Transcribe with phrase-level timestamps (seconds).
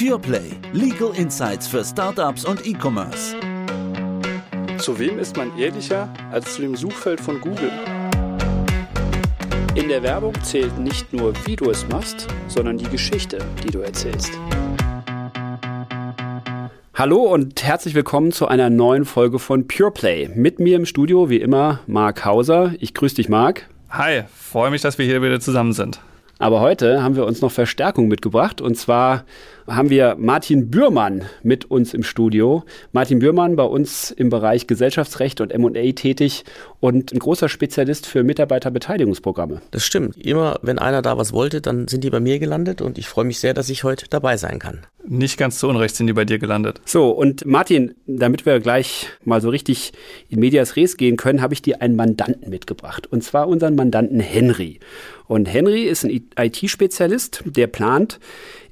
[0.00, 0.52] PurePlay.
[0.72, 3.36] Legal Insights für Startups und E-Commerce.
[4.78, 7.70] Zu wem ist man ehrlicher als zu dem Suchfeld von Google?
[9.74, 13.80] In der Werbung zählt nicht nur, wie du es machst, sondern die Geschichte, die du
[13.80, 14.32] erzählst.
[16.94, 20.30] Hallo und herzlich willkommen zu einer neuen Folge von PurePlay.
[20.34, 22.72] Mit mir im Studio wie immer Marc Hauser.
[22.80, 23.68] Ich grüße dich, Marc.
[23.90, 26.00] Hi, freue mich, dass wir hier wieder zusammen sind.
[26.40, 29.26] Aber heute haben wir uns noch Verstärkung mitgebracht und zwar
[29.66, 32.64] haben wir Martin Bührmann mit uns im Studio.
[32.92, 36.44] Martin Bührmann bei uns im Bereich Gesellschaftsrecht und M&A tätig
[36.80, 39.60] und ein großer Spezialist für Mitarbeiterbeteiligungsprogramme.
[39.70, 40.16] Das stimmt.
[40.16, 43.26] Immer wenn einer da was wollte, dann sind die bei mir gelandet und ich freue
[43.26, 44.80] mich sehr, dass ich heute dabei sein kann.
[45.12, 46.80] Nicht ganz zu Unrecht sind die bei dir gelandet.
[46.84, 49.90] So, und Martin, damit wir gleich mal so richtig
[50.28, 53.08] in Medias Res gehen können, habe ich dir einen Mandanten mitgebracht.
[53.08, 54.78] Und zwar unseren Mandanten Henry.
[55.26, 58.20] Und Henry ist ein IT-Spezialist, der plant,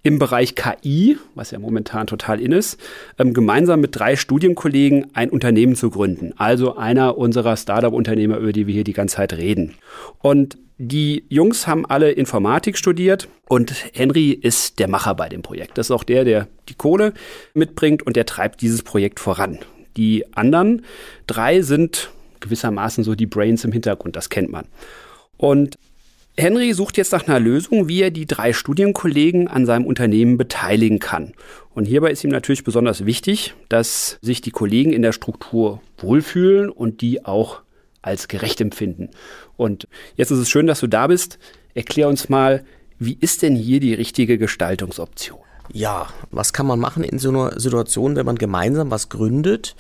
[0.05, 2.79] im Bereich KI, was ja momentan total in ist,
[3.19, 6.35] ähm, gemeinsam mit drei Studienkollegen ein Unternehmen zu gründen.
[6.37, 9.75] Also einer unserer Startup-Unternehmer, über die wir hier die ganze Zeit reden.
[10.21, 15.77] Und die Jungs haben alle Informatik studiert und Henry ist der Macher bei dem Projekt.
[15.77, 17.15] Das ist auch der, der die Kohle
[17.53, 19.59] mitbringt und der treibt dieses Projekt voran.
[19.97, 20.85] Die anderen
[21.27, 24.67] drei sind gewissermaßen so die Brains im Hintergrund, das kennt man.
[25.37, 25.77] Und
[26.37, 31.01] Henry sucht jetzt nach einer Lösung, wie er die drei Studienkollegen an seinem Unternehmen beteiligen
[31.01, 31.33] kann.
[31.75, 36.71] Und hierbei ist ihm natürlich besonders wichtig, dass sich die Kollegen in der Struktur wohlfühlen
[36.71, 37.63] und die auch
[38.03, 39.11] als gerecht empfinden.
[39.57, 41.39] Und jetzt ist es schön, dass du da bist.
[41.75, 42.65] Erklär uns mal,
[42.99, 45.39] wie ist denn hier die richtige Gestaltungsoption?
[45.73, 49.77] Ja, was kann man machen in so einer Situation, wenn man gemeinsam was gründet?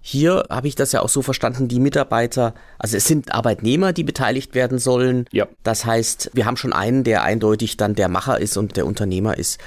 [0.00, 4.04] Hier habe ich das ja auch so verstanden, die Mitarbeiter, also es sind Arbeitnehmer, die
[4.04, 5.26] beteiligt werden sollen.
[5.32, 5.48] Ja.
[5.64, 9.36] Das heißt, wir haben schon einen, der eindeutig dann der Macher ist und der Unternehmer
[9.36, 9.58] ist.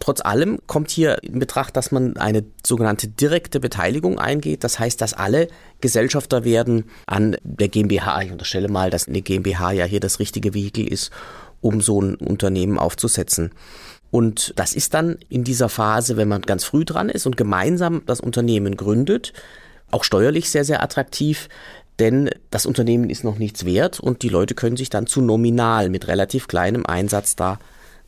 [0.00, 4.64] Trotz allem kommt hier in Betracht, dass man eine sogenannte direkte Beteiligung eingeht.
[4.64, 5.48] Das heißt, dass alle
[5.82, 8.22] Gesellschafter werden an der GmbH.
[8.22, 11.10] Ich unterstelle mal, dass eine GmbH ja hier das richtige Vehikel ist,
[11.60, 13.52] um so ein Unternehmen aufzusetzen.
[14.10, 18.02] Und das ist dann in dieser Phase, wenn man ganz früh dran ist und gemeinsam
[18.06, 19.34] das Unternehmen gründet,
[19.90, 21.50] auch steuerlich sehr, sehr attraktiv,
[21.98, 25.90] denn das Unternehmen ist noch nichts wert und die Leute können sich dann zu nominal
[25.90, 27.58] mit relativ kleinem Einsatz da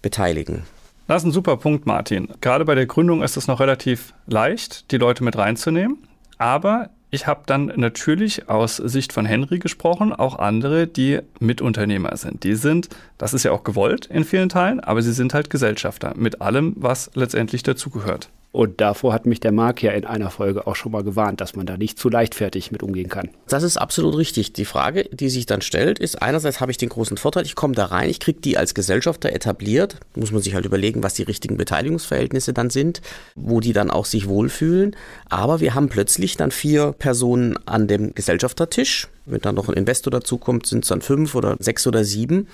[0.00, 0.64] beteiligen.
[1.06, 2.28] Das ist ein super Punkt, Martin.
[2.40, 5.98] Gerade bei der Gründung ist es noch relativ leicht, die Leute mit reinzunehmen.
[6.38, 12.42] Aber ich habe dann natürlich aus Sicht von Henry gesprochen, auch andere, die Mitunternehmer sind.
[12.42, 16.14] Die sind, das ist ja auch gewollt in vielen Teilen, aber sie sind halt Gesellschafter
[16.16, 18.30] mit allem, was letztendlich dazugehört.
[18.52, 21.56] Und davor hat mich der Marc ja in einer Folge auch schon mal gewarnt, dass
[21.56, 23.30] man da nicht zu leichtfertig mit umgehen kann.
[23.48, 24.52] Das ist absolut richtig.
[24.52, 27.74] Die Frage, die sich dann stellt, ist einerseits habe ich den großen Vorteil, ich komme
[27.74, 31.22] da rein, ich kriege die als Gesellschafter etabliert, muss man sich halt überlegen, was die
[31.22, 33.00] richtigen Beteiligungsverhältnisse dann sind,
[33.34, 34.96] wo die dann auch sich wohlfühlen.
[35.30, 39.08] Aber wir haben plötzlich dann vier Personen an dem Gesellschaftertisch.
[39.24, 42.48] Wenn dann noch ein Investor dazukommt, sind es dann fünf oder sechs oder sieben.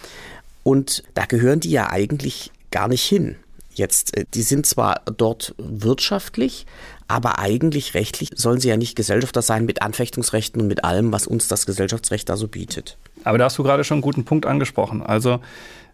[0.63, 3.37] Und da gehören die ja eigentlich gar nicht hin.
[3.78, 6.66] Jetzt, äh, die sind zwar dort wirtschaftlich,
[7.06, 11.27] aber eigentlich rechtlich sollen sie ja nicht Gesellschafter sein mit Anfechtungsrechten und mit allem, was
[11.27, 12.99] uns das Gesellschaftsrecht da so bietet.
[13.25, 15.03] Aber da hast du gerade schon einen guten Punkt angesprochen.
[15.03, 15.41] Also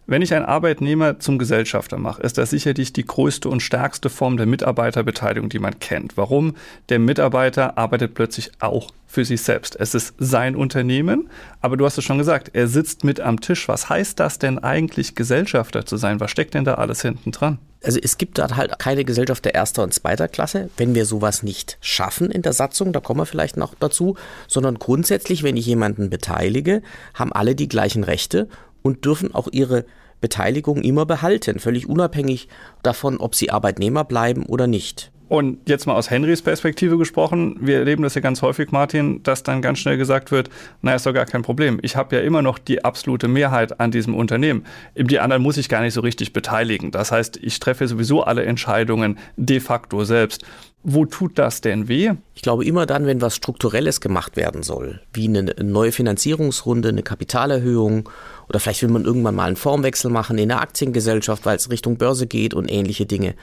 [0.07, 4.37] wenn ich einen Arbeitnehmer zum Gesellschafter mache, ist das sicherlich die größte und stärkste Form
[4.37, 6.15] der Mitarbeiterbeteiligung, die man kennt.
[6.15, 6.55] Warum?
[6.89, 9.75] Der Mitarbeiter arbeitet plötzlich auch für sich selbst.
[9.79, 11.29] Es ist sein Unternehmen,
[11.61, 13.67] aber du hast es schon gesagt, er sitzt mit am Tisch.
[13.67, 16.19] Was heißt das denn eigentlich, Gesellschafter zu sein?
[16.19, 17.57] Was steckt denn da alles hinten dran?
[17.83, 21.43] Also es gibt da halt keine Gesellschaft der erster und zweiter Klasse, wenn wir sowas
[21.43, 24.17] nicht schaffen in der Satzung, da kommen wir vielleicht noch dazu,
[24.47, 26.81] sondern grundsätzlich, wenn ich jemanden beteilige,
[27.13, 28.47] haben alle die gleichen Rechte
[28.85, 29.83] und dürfen auch ihre
[30.21, 32.47] Beteiligung immer behalten, völlig unabhängig
[32.83, 35.11] davon, ob sie Arbeitnehmer bleiben oder nicht.
[35.27, 39.41] Und jetzt mal aus Henrys Perspektive gesprochen, wir erleben das ja ganz häufig, Martin, dass
[39.41, 40.51] dann ganz schnell gesagt wird,
[40.83, 41.79] naja, ist doch gar kein Problem.
[41.81, 44.65] Ich habe ja immer noch die absolute Mehrheit an diesem Unternehmen.
[44.95, 46.91] Die anderen muss ich gar nicht so richtig beteiligen.
[46.91, 50.45] Das heißt, ich treffe sowieso alle Entscheidungen de facto selbst.
[50.87, 52.11] Wo tut das denn weh?
[52.35, 57.01] Ich glaube immer dann, wenn was Strukturelles gemacht werden soll, wie eine neue Finanzierungsrunde, eine
[57.01, 58.07] Kapitalerhöhung
[58.47, 61.97] oder vielleicht will man irgendwann mal einen Formwechsel machen in der Aktiengesellschaft, weil es Richtung
[61.97, 63.33] Börse geht und ähnliche Dinge.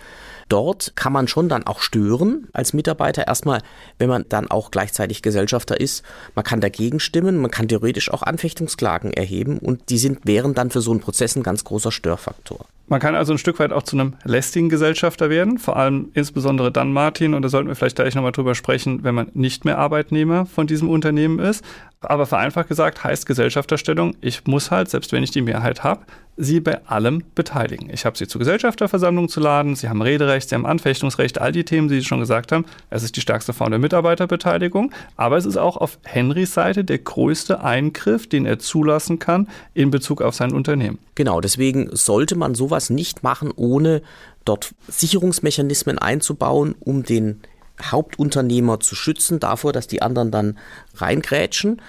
[0.49, 3.27] Dort kann man schon dann auch stören als Mitarbeiter.
[3.27, 3.63] Erstmal,
[3.99, 6.05] wenn man dann auch gleichzeitig Gesellschafter ist.
[6.37, 10.71] Man kann dagegen stimmen, man kann theoretisch auch Anfechtungsklagen erheben und die sind, wären dann
[10.71, 12.67] für so einen Prozess ein ganz großer Störfaktor.
[12.89, 16.71] Man kann also ein Stück weit auch zu einem lästigen Gesellschafter werden, vor allem insbesondere
[16.71, 19.79] dann, Martin, und da sollten wir vielleicht gleich nochmal drüber sprechen, wenn man nicht mehr
[19.79, 21.65] Arbeitnehmer von diesem Unternehmen ist.
[22.03, 26.03] Aber vereinfacht gesagt heißt Gesellschafterstellung, ich muss halt, selbst wenn ich die Mehrheit habe,
[26.37, 27.91] sie bei allem beteiligen.
[27.93, 31.65] Ich habe sie zur Gesellschafterversammlung zu laden, sie haben Rederecht, sie haben Anfechtungsrecht, all die
[31.65, 32.65] Themen, die Sie schon gesagt haben.
[32.91, 36.99] Es ist die stärkste Form der Mitarbeiterbeteiligung, aber es ist auch auf Henrys Seite der
[36.99, 40.99] größte Eingriff, den er zulassen kann in Bezug auf sein Unternehmen.
[41.15, 44.03] Genau, deswegen sollte man sowas nicht machen, ohne
[44.45, 47.41] dort Sicherungsmechanismen einzubauen, um den
[47.83, 50.59] Hauptunternehmer zu schützen davor, dass die anderen dann
[50.95, 51.83] reingrätschen.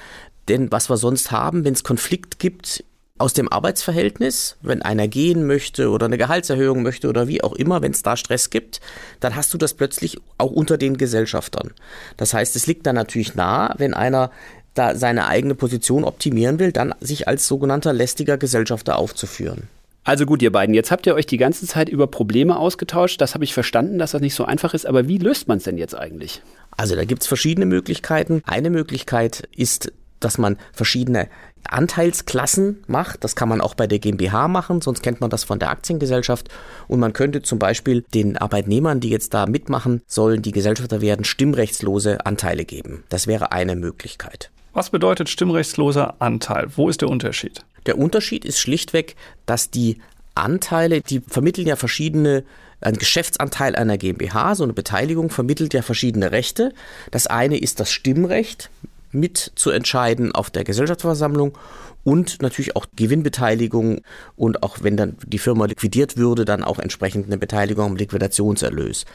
[0.48, 2.84] Denn was wir sonst haben, wenn es Konflikt gibt
[3.18, 7.82] aus dem Arbeitsverhältnis, wenn einer gehen möchte oder eine Gehaltserhöhung möchte oder wie auch immer,
[7.82, 8.82] wenn es da Stress gibt,
[9.20, 11.72] dann hast du das plötzlich auch unter den Gesellschaftern.
[12.18, 14.32] Das heißt, es liegt dann natürlich nah, wenn einer
[14.74, 19.70] da seine eigene Position optimieren will, dann sich als sogenannter lästiger Gesellschafter aufzuführen.
[20.04, 23.22] Also gut, ihr beiden, jetzt habt ihr euch die ganze Zeit über Probleme ausgetauscht.
[23.22, 24.86] Das habe ich verstanden, dass das nicht so einfach ist.
[24.86, 26.42] Aber wie löst man es denn jetzt eigentlich?
[26.76, 28.42] Also da gibt es verschiedene Möglichkeiten.
[28.46, 31.30] Eine Möglichkeit ist, dass man verschiedene
[31.70, 33.24] Anteilsklassen macht.
[33.24, 36.50] Das kann man auch bei der GmbH machen, sonst kennt man das von der Aktiengesellschaft.
[36.88, 41.24] Und man könnte zum Beispiel den Arbeitnehmern, die jetzt da mitmachen sollen, die Gesellschafter werden,
[41.24, 43.04] stimmrechtslose Anteile geben.
[43.10, 44.52] Das wäre eine Möglichkeit.
[44.74, 46.68] Was bedeutet stimmrechtsloser Anteil?
[46.76, 47.64] Wo ist der Unterschied?
[47.86, 49.16] Der Unterschied ist schlichtweg,
[49.46, 50.00] dass die
[50.36, 52.44] Anteile, die vermitteln ja verschiedene
[52.82, 56.74] ein Geschäftsanteil einer GmbH, so eine Beteiligung vermittelt ja verschiedene Rechte.
[57.12, 58.70] Das eine ist das Stimmrecht,
[59.12, 61.58] mit zu entscheiden auf der Gesellschaftsversammlung
[62.04, 64.02] und natürlich auch Gewinnbeteiligung
[64.36, 69.06] und auch wenn dann die Firma liquidiert würde, dann auch entsprechend eine Beteiligung am Liquidationserlös.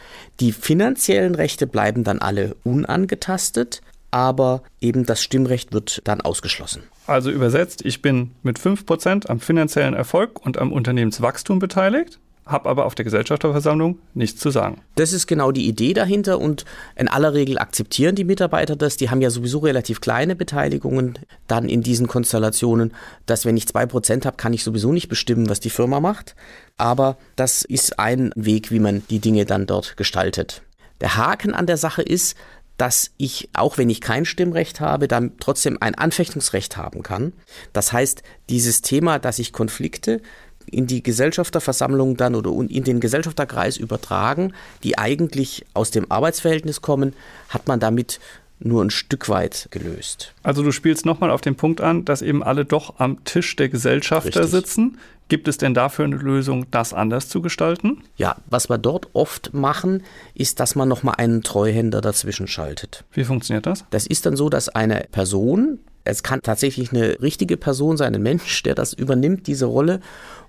[0.40, 6.82] Die finanziellen Rechte bleiben dann alle unangetastet, aber eben das Stimmrecht wird dann ausgeschlossen.
[7.06, 12.18] Also übersetzt, ich bin mit 5% am finanziellen Erfolg und am Unternehmenswachstum beteiligt
[12.48, 14.80] habe aber auf der Gesellschafterversammlung nichts zu sagen.
[14.94, 16.64] Das ist genau die Idee dahinter und
[16.96, 18.96] in aller Regel akzeptieren die Mitarbeiter das.
[18.96, 22.92] Die haben ja sowieso relativ kleine Beteiligungen dann in diesen Konstellationen,
[23.26, 26.34] dass wenn ich 2% habe, kann ich sowieso nicht bestimmen, was die Firma macht.
[26.78, 30.62] Aber das ist ein Weg, wie man die Dinge dann dort gestaltet.
[31.00, 32.36] Der Haken an der Sache ist,
[32.78, 37.32] dass ich, auch wenn ich kein Stimmrecht habe, dann trotzdem ein Anfechtungsrecht haben kann.
[37.72, 40.22] Das heißt, dieses Thema, dass ich Konflikte
[40.70, 44.52] in die Gesellschafterversammlung dann oder in den Gesellschafterkreis übertragen,
[44.84, 47.14] die eigentlich aus dem Arbeitsverhältnis kommen,
[47.48, 48.20] hat man damit
[48.60, 50.34] nur ein Stück weit gelöst.
[50.42, 53.68] Also du spielst nochmal auf den Punkt an, dass eben alle doch am Tisch der
[53.68, 54.50] Gesellschafter Richtig.
[54.50, 54.98] sitzen.
[55.28, 58.02] Gibt es denn dafür eine Lösung, das anders zu gestalten?
[58.16, 60.02] Ja, was wir dort oft machen,
[60.34, 63.04] ist, dass man nochmal einen Treuhänder dazwischen schaltet.
[63.12, 63.84] Wie funktioniert das?
[63.90, 68.22] Das ist dann so, dass eine Person, es kann tatsächlich eine richtige Person sein, ein
[68.22, 70.00] Mensch, der das übernimmt, diese Rolle,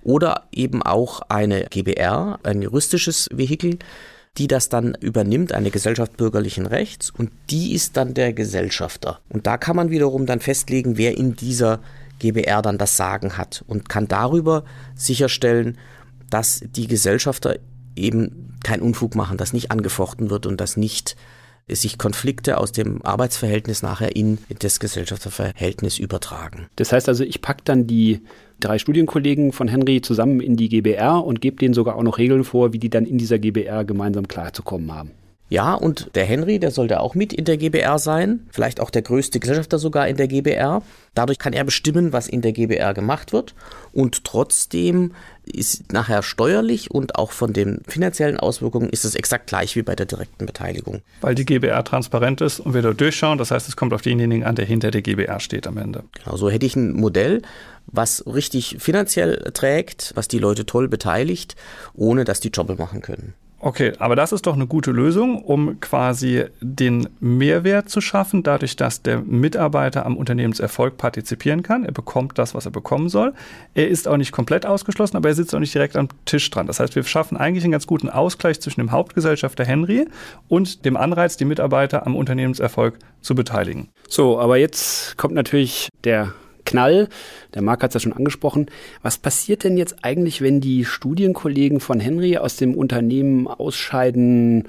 [0.02, 3.80] oder eben auch eine GBR, ein juristisches Vehikel,
[4.40, 9.20] die das dann übernimmt, eine Gesellschaft bürgerlichen Rechts, und die ist dann der Gesellschafter.
[9.30, 11.80] Und da kann man wiederum dann festlegen, wer in dieser
[12.20, 14.64] GBR dann das Sagen hat und kann darüber
[14.96, 15.78] sicherstellen,
[16.30, 17.58] dass die Gesellschafter
[17.96, 21.18] eben keinen Unfug machen, dass nicht angefochten wird und dass nicht
[21.69, 26.68] sich Konflikte aus dem Arbeitsverhältnis nachher in das Gesellschaftsverhältnis übertragen.
[26.75, 28.21] Das heißt also, ich packe dann die
[28.60, 32.44] drei Studienkollegen von Henry zusammen in die GBR und gebe denen sogar auch noch Regeln
[32.44, 35.12] vor, wie die dann in dieser GBR gemeinsam klarzukommen haben.
[35.50, 39.01] Ja, und der Henry, der sollte auch mit in der GBR sein, vielleicht auch der
[39.01, 40.84] größte Gesellschafter sogar in der GBR.
[41.16, 43.56] Dadurch kann er bestimmen, was in der GBR gemacht wird.
[43.92, 45.13] Und trotzdem
[45.44, 49.96] ist nachher steuerlich und auch von den finanziellen Auswirkungen ist es exakt gleich wie bei
[49.96, 51.02] der direkten Beteiligung.
[51.21, 54.45] Weil die GBR transparent ist und wir da durchschauen, das heißt, es kommt auf denjenigen
[54.45, 56.04] an, der hinter der GBR steht am Ende.
[56.24, 57.42] Genau, so hätte ich ein Modell,
[57.88, 61.56] was richtig finanziell trägt, was die Leute toll beteiligt,
[61.95, 63.33] ohne dass die Jobbe machen können.
[63.61, 68.78] Okay, aber das ist doch eine gute Lösung, um quasi den Mehrwert zu schaffen, dadurch,
[68.78, 71.83] dass der Mitarbeiter am Unternehmenserfolg partizipieren kann.
[71.83, 73.33] Er bekommt das, was er bekommen soll.
[73.73, 76.68] Er ist auch nicht komplett ausgeschlossen, aber er sitzt auch nicht direkt am Tisch dran.
[76.68, 80.07] Das heißt, wir schaffen eigentlich einen ganz guten Ausgleich zwischen dem Hauptgesellschafter Henry
[80.47, 83.89] und dem Anreiz, die Mitarbeiter am Unternehmenserfolg zu beteiligen.
[84.07, 86.33] So, aber jetzt kommt natürlich der
[86.69, 87.09] Knall.
[87.56, 88.68] Der Marc hat es ja schon angesprochen.
[89.02, 94.68] Was passiert denn jetzt eigentlich, wenn die Studienkollegen von Henry aus dem Unternehmen ausscheiden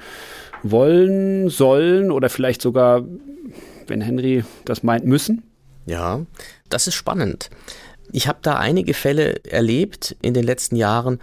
[0.62, 3.04] wollen, sollen oder vielleicht sogar,
[3.86, 5.42] wenn Henry das meint, müssen?
[5.84, 6.24] Ja,
[6.70, 7.50] das ist spannend.
[8.12, 11.20] Ich habe da einige Fälle erlebt in den letzten Jahren,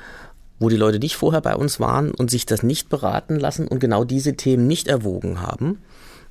[0.59, 3.79] wo die Leute nicht vorher bei uns waren und sich das nicht beraten lassen und
[3.79, 5.79] genau diese Themen nicht erwogen haben,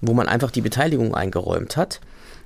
[0.00, 2.00] wo man einfach die Beteiligung eingeräumt hat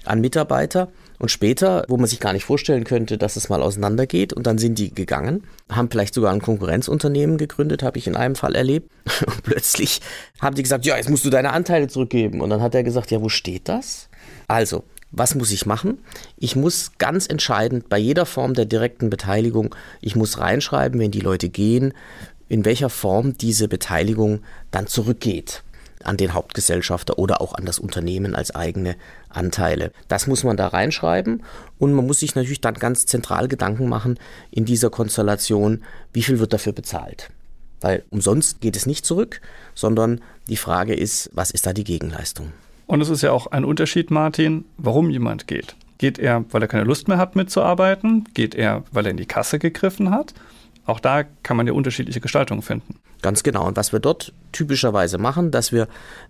[0.04, 0.88] an Mitarbeiter
[1.20, 4.56] und später, wo man sich gar nicht vorstellen könnte, dass es mal auseinandergeht, und dann
[4.56, 8.90] sind die gegangen, haben vielleicht sogar ein Konkurrenzunternehmen gegründet, habe ich in einem Fall erlebt.
[9.26, 10.00] Und plötzlich
[10.40, 12.40] haben die gesagt, ja, jetzt musst du deine Anteile zurückgeben.
[12.40, 14.08] Und dann hat er gesagt, ja, wo steht das?
[14.48, 15.98] Also, Was muss ich machen?
[16.38, 21.20] Ich muss ganz entscheidend bei jeder Form der direkten Beteiligung, ich muss reinschreiben, wenn die
[21.20, 21.92] Leute gehen,
[22.48, 25.64] in welcher Form diese Beteiligung dann zurückgeht
[26.04, 28.96] an den Hauptgesellschafter oder auch an das Unternehmen als eigene
[29.28, 29.92] Anteile.
[30.08, 31.42] Das muss man da reinschreiben
[31.78, 34.18] und man muss sich natürlich dann ganz zentral Gedanken machen
[34.50, 37.30] in dieser Konstellation, wie viel wird dafür bezahlt.
[37.80, 39.40] Weil umsonst geht es nicht zurück,
[39.74, 42.52] sondern die Frage ist, was ist da die Gegenleistung?
[42.86, 45.76] Und es ist ja auch ein Unterschied, Martin, warum jemand geht.
[45.98, 48.24] Geht er, weil er keine Lust mehr hat mitzuarbeiten?
[48.34, 50.34] Geht er, weil er in die Kasse gegriffen hat?
[50.90, 52.96] Auch da kann man ja unterschiedliche Gestaltungen finden.
[53.22, 53.64] Ganz genau.
[53.68, 55.86] Und was wir dort typischerweise machen, dass wir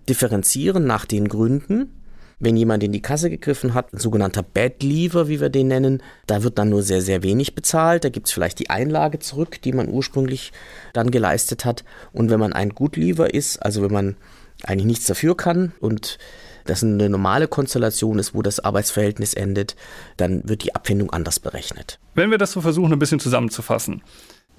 [0.07, 1.95] differenzieren nach den Gründen.
[2.41, 6.03] Wenn jemand in die Kasse gegriffen hat, ein sogenannter Bad Lever, wie wir den nennen,
[6.27, 8.05] da wird dann nur sehr, sehr wenig bezahlt.
[8.05, 10.53] Da gibt es vielleicht die Einlage zurück, die man ursprünglich
[10.93, 11.83] dann geleistet hat.
[12.13, 14.17] Und wenn man ein Good Lever ist, also wenn man
[14.65, 16.19] eigentlich nichts dafür kann und
[16.67, 19.75] das eine normale Konstellation ist, wo das Arbeitsverhältnis endet,
[20.19, 21.99] dann wird die Abfindung anders berechnet.
[22.15, 24.03] Wenn wir das so versuchen, ein bisschen zusammenzufassen.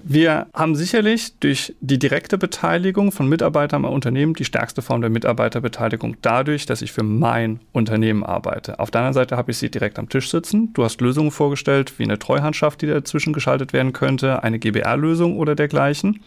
[0.04, 5.12] Wir haben sicherlich durch die direkte Beteiligung von Mitarbeitern am Unternehmen die stärkste Form der
[5.12, 8.80] Mitarbeiterbeteiligung dadurch, dass ich für mein Unternehmen arbeite.
[8.80, 10.74] Auf der anderen Seite habe ich sie direkt am Tisch sitzen.
[10.74, 15.54] Du hast Lösungen vorgestellt, wie eine Treuhandschaft, die dazwischen geschaltet werden könnte, eine GBR-Lösung oder
[15.54, 16.22] dergleichen.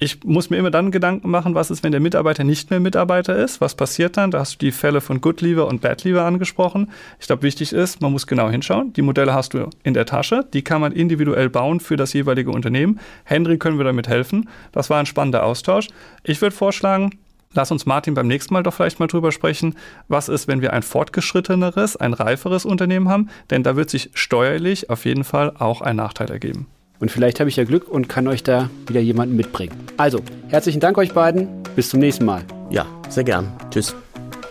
[0.00, 3.34] Ich muss mir immer dann Gedanken machen, was ist, wenn der Mitarbeiter nicht mehr Mitarbeiter
[3.34, 3.60] ist?
[3.60, 4.30] Was passiert dann?
[4.30, 6.92] Da hast du die Fälle von Good Leaver und Bad Leaver angesprochen.
[7.18, 8.92] Ich glaube, wichtig ist, man muss genau hinschauen.
[8.92, 10.46] Die Modelle hast du in der Tasche.
[10.52, 13.00] Die kann man individuell bauen für das jeweilige Unternehmen.
[13.24, 14.48] Henry können wir damit helfen.
[14.70, 15.88] Das war ein spannender Austausch.
[16.22, 17.10] Ich würde vorschlagen,
[17.54, 19.74] Lass uns Martin beim nächsten Mal doch vielleicht mal drüber sprechen,
[20.06, 24.90] was ist, wenn wir ein fortgeschritteneres, ein reiferes Unternehmen haben, denn da wird sich steuerlich
[24.90, 26.66] auf jeden Fall auch ein Nachteil ergeben.
[27.00, 29.87] Und vielleicht habe ich ja Glück und kann euch da wieder jemanden mitbringen.
[29.98, 31.62] Also, herzlichen Dank euch beiden.
[31.76, 32.42] Bis zum nächsten Mal.
[32.70, 33.52] Ja, sehr gern.
[33.70, 33.94] Tschüss.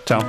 [0.05, 0.21] Ciao.